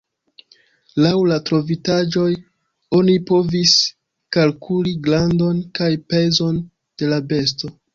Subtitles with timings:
[1.05, 2.25] Laŭ la trovitaĵoj
[3.01, 3.77] oni povis
[4.39, 7.77] kalkuli grandon kaj pezon de la besto.